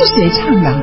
[0.00, 0.82] 这是谁唱的？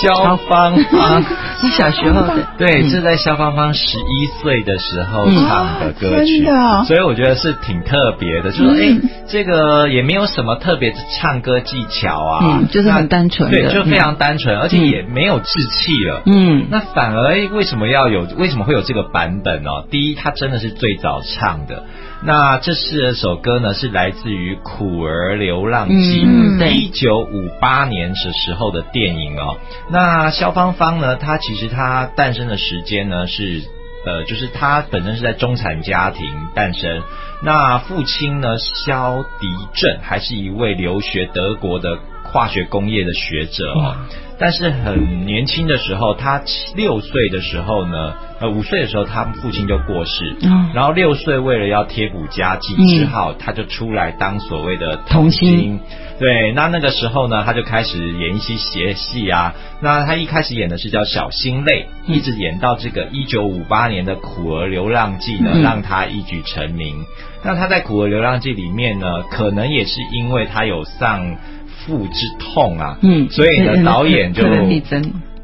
[0.00, 1.22] 肖芳芳，
[1.62, 6.46] 你小时候的，对，这在肖芳芳十一岁的时候唱的歌曲，
[6.86, 8.50] 所以我觉得是挺特别的。
[8.50, 16.22] 就说，哎，这个也没有什么特别的唱歌技巧啊，就是很单纯，对，就非常单纯，而且也没有志气了。
[16.24, 18.26] 嗯，那反而为什么要有？
[18.38, 19.70] 为什么会有这个版本呢？
[19.90, 21.82] 第一，他真的是最早唱的。
[22.24, 26.24] 那这是首歌呢，是来自于《苦儿流浪记》，
[26.70, 29.58] 一九五八年的时候的电影哦。
[29.90, 33.62] 那肖芳芳呢，她其实她诞生的时间呢是，
[34.04, 37.02] 呃，就是她本身是在中产家庭诞生。
[37.42, 41.98] 那父亲呢，肖迪正还是一位留学德国的
[42.32, 43.94] 化学工业的学者哦。
[44.38, 46.42] 但是很年轻的时候，他
[46.74, 50.34] 六岁的时候呢，呃，五岁的时候，他父亲就过世。
[50.42, 50.70] 嗯。
[50.74, 55.78] 然后六岁为了要贴补家计，只好他就出来当所谓的童星。
[56.18, 59.54] 对，那那个时候呢，他就开始演一些邪戏啊。
[59.80, 67.04] 那他一开始演的是叫小心泪，一直演到这个一九五八年的《苦儿流浪记》呢，让他一举成名。
[67.44, 71.36] 那他在《苦儿流浪记》里面呢，可能也是因为他有上。
[71.84, 74.44] 父之痛啊，嗯，所以呢，导演就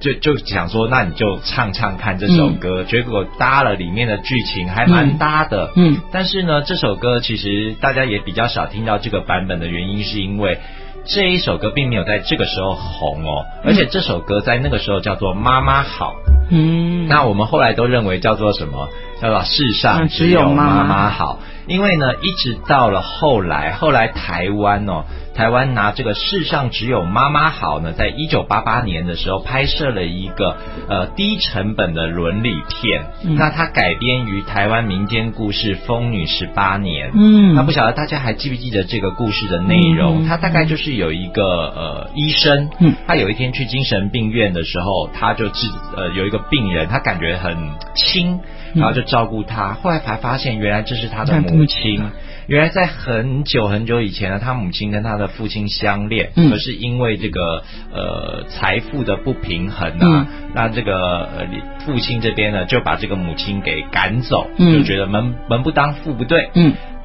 [0.00, 5.96] 就就想说，那你就唱唱看这首歌，结果搭了里面的剧情，还蛮搭的，嗯。
[6.12, 10.58] 但是呢，这首歌其实大家也比较少听到这个版本的原因，是因为
[11.04, 16.12] 这一首歌并没有在这个时候红哦，而且这首歌在那个时候叫做《妈妈好》，
[16.50, 17.08] 嗯。
[17.08, 18.88] 那我们后来都认为叫做什么？
[19.20, 25.02] 叫做《世上只有妈妈好》，因为呢，一直到了后来，后来台湾哦。
[25.38, 30.56] 台湾拿这个世上只有妈妈好呢，在一九八八年的时候拍摄了一个
[30.88, 33.04] 呃低成本的伦理片，
[33.36, 37.10] 那它改编于台湾民间故事《疯女十八年》。
[37.14, 40.26] 嗯，那不晓得大家还记不记得这个故事的内容？
[40.26, 47.56] 它大概就是有一个呃医生，嗯，他有一天去精神病院的时候，他就治呃有一个病人，他感觉很
[47.94, 48.40] 轻，
[48.74, 52.10] 然后就照顾他，后来才发现原来这是他的母亲。
[52.48, 61.46] 原来在很久很久以前呢，他母亲跟他的父亲相恋，可是因为这个呃财富的不平衡啊，那这个呃
[61.84, 66.48] 父亲这边呢就把这个母亲给赶走，就觉得门门不当户不对。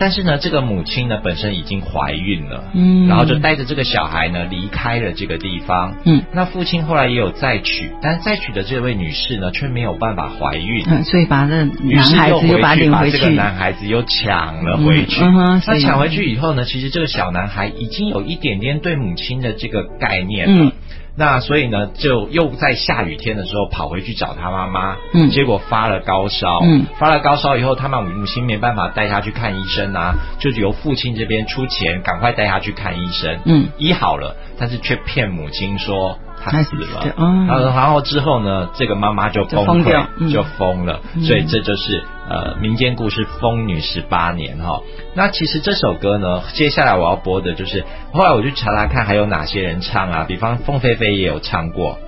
[0.00, 20.72] 但是呢，这个母亲呢本身已经怀孕了，嗯，然后就带着这个小孩呢离开了这个地方，嗯，那父亲后来也有再娶，但再娶的这位女士呢却没有办法怀孕，嗯，所以把那男孩子又把领回去，把这个男孩子又抢了回去，嗯那抢回去以后呢，其实这个小男孩已经有一点点对母亲的这个概念了。
[21.20, 36.18] 那所以呢，就又在下雨天的时候跑回去找他妈妈，嗯，结果发了高烧，嗯，发了高烧以后，他们母亲没办法带他去看医生啊，就由父亲这边出钱，赶快带他去看医生，嗯，医好了，但是却骗母亲说。
[36.40, 44.80] 他死了，然后然后之后呢，这个妈妈就崩溃，就疯了，所以这就是呃民间故事《疯女十八年》哈。
[45.14, 51.98] 那其实这首歌呢，接下来我要播的就是，后来我去查查看还有哪些人唱啊，比方凤飞飞也有唱过。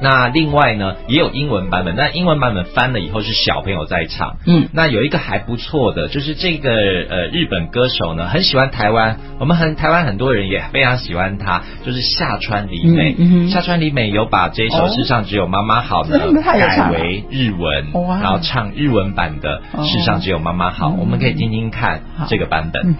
[0.00, 1.94] 那另外呢，也有英文版本。
[1.96, 4.36] 那英文版本翻了以后是小朋友在唱。
[4.46, 13.14] 嗯，那有一个还不错的，就是这个呃日本歌手呢，很喜欢台湾，我们很台湾很多人也非常喜欢他，就是下川里美。
[13.18, 17.86] 嗯下川里美有把这首《世上只有妈妈好》呢改为日文，
[18.20, 22.96] 然后唱日文版的《世上只有妈妈好》，我们可以听听看这个版本。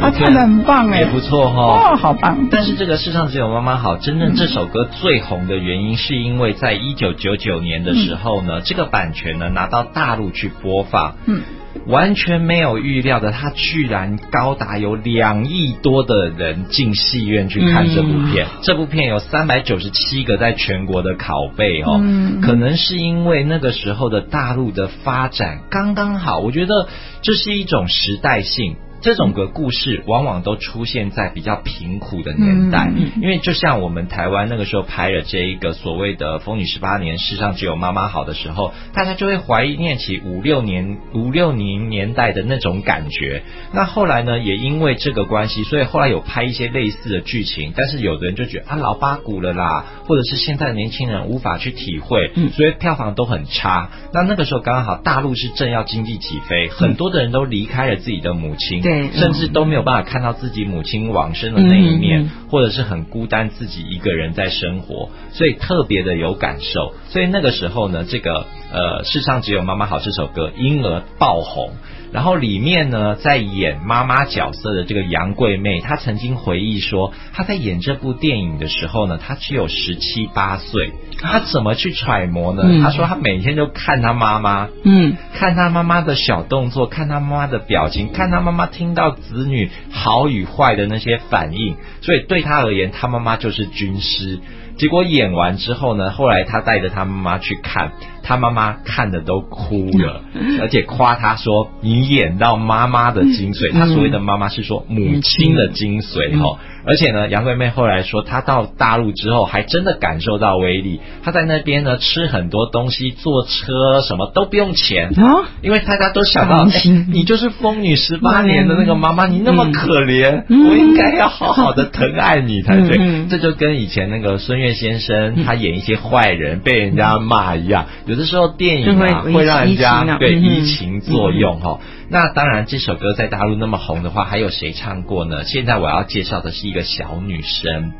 [0.00, 2.48] 他唱的很棒哎，也不错哈，哦，好棒！
[2.50, 11.42] 但是这个世上只有妈妈好，真正这首歌最红的原因，是因为在一九九九年的时候呢，这个版权呢拿到大陆去播放，嗯，
[11.86, 18.46] 完全没有预料的，他居然高达有两亿多的人进戏院去看这部片。
[18.62, 22.00] 这部片有三百九十七个在全国的拷贝哦，
[22.42, 26.88] 可能是因为那个时候的大陆的发展刚刚好，我觉得
[27.22, 28.76] 这是一种时代性。
[29.06, 32.90] 这种个故事往往都出现在比较贫苦的年代，
[33.22, 43.44] 因为就像我们台湾那个时候拍了这一个所谓的“风女十八年”，世上只有妈妈好的时候，大家就会怀念起五六年、五六年年代的那种感觉。
[43.72, 53.88] 那后来呢，也因为这个关系，所以后来有拍一些类似的剧情，但是有的人就觉得啊老八股了啦，或者是现在的年轻人无法去体会，所以票房都很差。
[54.12, 58.82] 那那个时候刚刚好，大陆是正要经济起飞，很多的人都离开了自己的母亲。
[58.82, 66.94] 对，甚至都没有办法看到自己母亲往生的那一面，或者是很孤单，自己一个人在生活，所以特别的有感受。
[67.08, 71.72] 所以那个时候呢，这个呃，世上只有妈妈好这首歌因而爆红。
[72.12, 82.62] 然后里面呢，在演妈妈角色的这个杨贵妹，她曾经回忆说，她在演这部电影的时候呢，她只有十七八岁，她怎么去揣摩呢？
[82.82, 94.40] 她说她每天就看她妈妈，嗯，看她妈妈的小动作，看她妈妈的表情，看她妈妈听到子女好与坏的那些反应，所以对她而言，她妈妈就是军师。
[94.78, 97.92] 结果演完之后呢，后来她带着她妈妈去看，
[98.26, 100.22] 他妈妈看的都哭了，
[100.60, 106.58] 而且夸他说：“你演到妈妈的精髓。”他所谓的妈妈是说母亲的精髓哈。
[106.88, 111.00] 而且呢，杨贵妹后来说，她到大陆之后还真的感受到威力。
[111.24, 116.64] 她在那边呢吃很多东西，坐车什么都不用钱啊，因为大家都想到，
[117.12, 123.26] 你就是疯女十八年的那个妈妈，你那么可怜，我应该要好好的疼爱你才对。
[123.28, 127.86] 这就跟以前那个孙越先生他演一些坏人被人家骂一样，
[128.16, 131.80] 有的时候电影啊会让人家对移情作用哈。
[132.08, 135.44] 那当然，这首歌在大陆那么红的话，还有谁唱过呢？
[135.44, 137.92] 现在我要介绍的是一个小女生，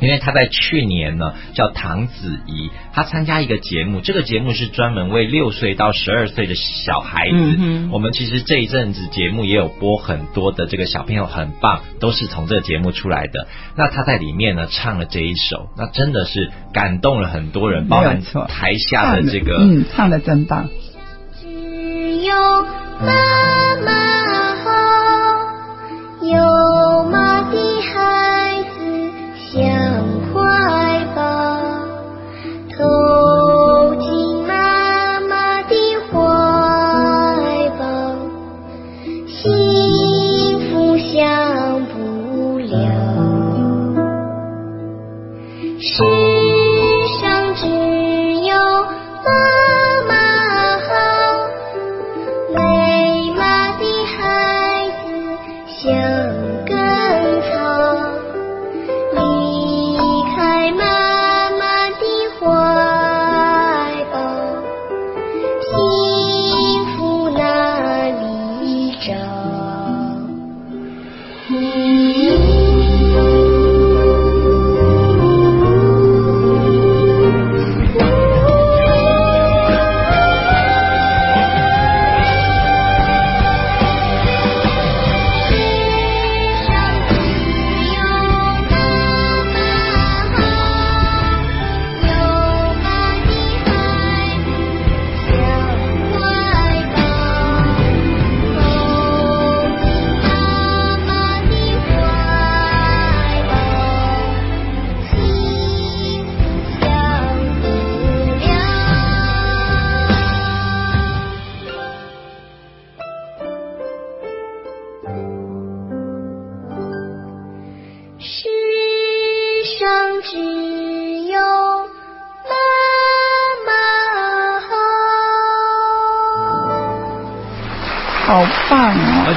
[0.00, 7.88] 因为他在去年呢叫唐子怡，他参加一个节目，这个节目是专门为六岁到十二岁的小孩子。
[7.90, 13.48] 我们其实这一阵子节目也有播很多的这个小朋友很棒，都是从这个节目出来的。
[13.76, 20.68] 那他在里面呢唱了这一首，那真的是感动了很多人，包含台下的这个，嗯，唱的真棒。
[21.40, 22.34] 只有。
[23.00, 23.12] 妈
[23.84, 23.92] 妈
[24.64, 24.70] 好，
[26.20, 26.57] 有
[45.80, 46.27] 是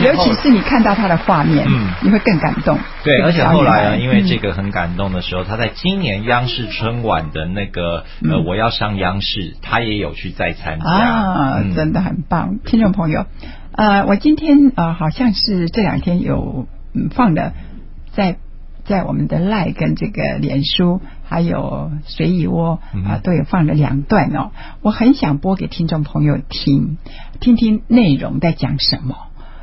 [0.04, 2.78] 尤其是你看到他的画面，嗯，你会更感动。
[3.04, 10.86] 对，而且后来啊，因为这个很感动的时候，他在今年央视春晚的那个呃，我要上央视，他也有去再参加。
[10.86, 12.60] 啊，真的很棒。
[12.66, 13.26] 听众朋友，
[13.72, 16.68] 呃，我今天呃，好像是这两天有
[17.12, 17.54] 放的，
[18.14, 18.36] 在
[18.92, 24.52] 在我们的赖跟这个脸书还有随意窝啊，都有放了两段哦。
[24.82, 26.98] 我很想播给听众朋友听，
[27.40, 29.16] 听听内容在讲什么。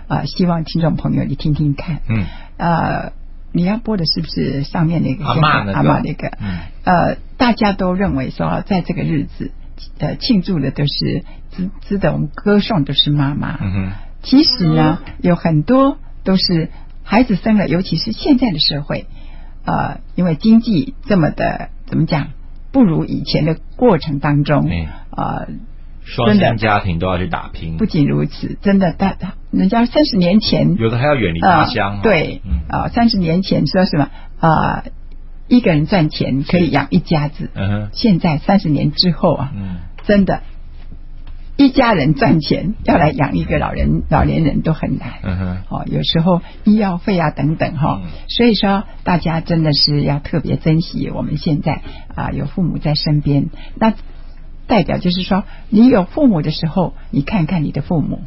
[0.06, 2.00] 啊，希望听众朋友你听听看。
[2.08, 2.24] 嗯。
[2.56, 3.12] 呃，
[3.52, 5.72] 你要播的是不是上面那个阿妈那个？
[5.74, 6.28] 阿妈那个。
[6.40, 6.58] 嗯。
[6.84, 9.52] 呃，大家都认为说，在这个日子，
[9.98, 11.22] 呃，庆祝的都是
[11.54, 13.58] 值值得我们歌颂的是妈妈。
[13.60, 13.92] 嗯哼。
[14.22, 16.70] 其实呢，有很多都是
[17.02, 19.06] 孩子生了，尤其是现在的社会，
[19.68, 22.28] 呃，因为经济这么的怎么讲，
[22.72, 24.70] 不如以前的过程当中，
[25.10, 25.48] 呃。
[26.10, 27.76] 双薪家庭都要去打拼。
[27.76, 29.14] 不仅如此，真的，大
[29.50, 32.00] 人家三十年前有的还要远离家乡。
[32.02, 34.08] 对，啊，三十年前说什么
[34.40, 34.84] 啊，
[35.48, 37.50] 一个人赚钱可以养一家子。
[37.52, 37.88] 嗯哼。
[37.92, 40.40] 现在三十年之后啊，嗯，真的，
[41.58, 45.14] 一家人赚钱要来养一个老人、老年人都很难。
[45.22, 45.56] 嗯哼。
[45.68, 51.82] 哦，有时候医药费啊等等哈，所以说大家真的是要特别珍惜我们现在
[52.14, 53.92] 啊有父母在身边那。
[54.68, 58.20] 代表就是说，你有父母的时候，你看看你的父母，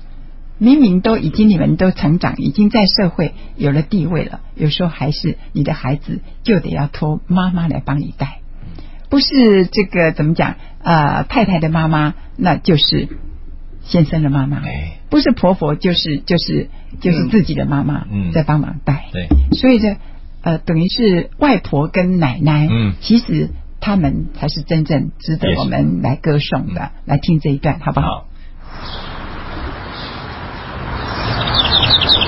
[0.58, 8.40] 明明都已经你们都成长，已经在社会有了地位了，有时候还是你的孩子就得要托妈妈来帮你带，
[9.08, 11.22] 不是这个怎么讲啊？
[11.30, 13.08] 太太的妈妈那就是
[13.84, 14.62] 先生的妈妈，
[15.10, 16.70] 不是婆婆就是就是
[17.00, 19.96] 就是自己的妈妈在帮忙带，对，所以这
[20.42, 23.50] 呃等于是外婆跟奶奶，嗯，其实。
[23.84, 28.28] 他们才是真正值得我们来歌颂的，来听这一段，好不好？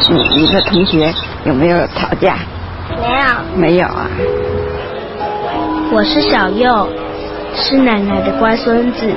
[0.10, 1.13] 你你的同学
[1.46, 2.39] 有没有吵架？
[3.00, 3.27] 没有。
[3.55, 4.10] 没有啊。
[5.91, 6.89] 我是小右，
[7.55, 9.13] 是奶奶的乖孙子。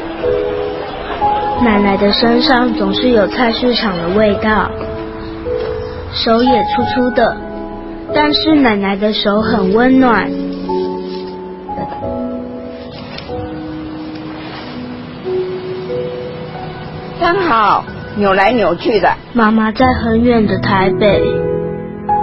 [1.65, 4.71] 奶奶的身上总是有菜市场的味道，
[6.13, 7.37] 手也粗粗的，
[8.15, 10.31] 但是奶奶的手很温暖。
[17.19, 17.85] 刚好
[18.17, 19.13] 扭来扭去的。
[19.33, 21.23] 妈妈在很远的台北，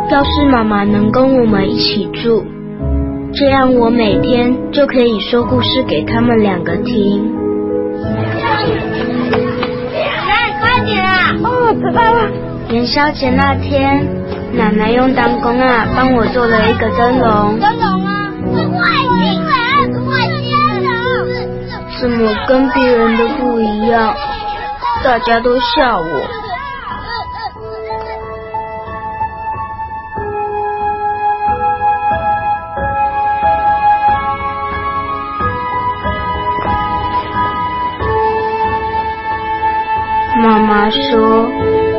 [0.09, 2.45] 要是妈妈能跟我们一起住，
[3.33, 7.42] 这样我每天就可以说故事给他们两个听。
[11.83, 11.89] 啊！
[11.89, 12.31] 哦，知道了。
[12.69, 14.07] 元宵节那天，
[14.53, 17.59] 奶奶用弹弓啊帮我做了一个灯笼。
[17.59, 18.79] 灯笼啊，是外
[19.19, 20.11] 星人，外
[20.41, 20.47] 星
[20.81, 20.87] 人。
[21.99, 24.13] 怎么跟别人的不一样？
[25.03, 26.42] 大家都笑我。
[40.73, 41.47] 妈说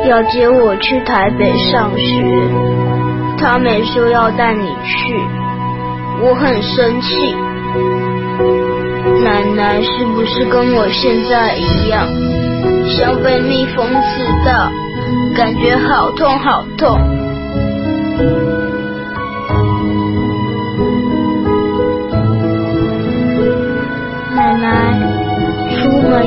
[0.05, 2.25] 要接我去台北上学，
[3.37, 5.15] 她没说要带你去，
[6.21, 7.33] 我很生气。
[9.23, 12.05] 奶奶是不是跟我现在一样？
[12.89, 14.69] 像被蜜蜂刺到，
[15.33, 16.99] 感觉好痛好痛。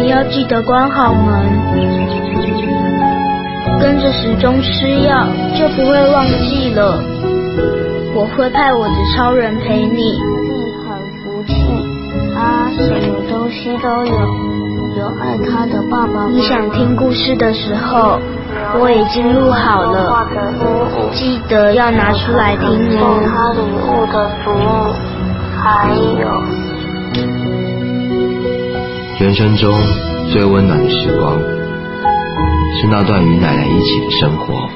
[0.08, 1.44] 要记得关好门，
[3.78, 7.02] 跟着时钟吃药就不会忘记了。
[8.14, 9.92] 我会派我的超人陪你。
[9.92, 11.52] 你很福气，
[12.34, 12.96] 他什么
[13.30, 14.12] 东西都有。
[14.96, 16.26] 有爱他的爸爸。
[16.30, 18.18] 你想听故事的时候，
[18.80, 20.26] 我已经录好了，
[21.12, 22.66] 记得要拿出来听
[22.98, 23.20] 哦。
[23.28, 24.90] 他礼物的祖母，
[25.54, 26.26] 还有
[29.20, 29.74] 人生中
[30.30, 34.70] 最温暖的时光，是那段与奶奶一起的生活。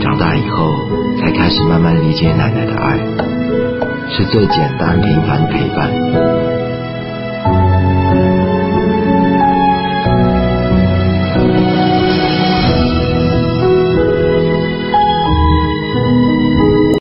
[0.00, 0.72] 长大以后，
[1.20, 2.98] 才开始慢慢理解奶奶的爱，
[4.08, 6.39] 是最简单平凡的陪伴。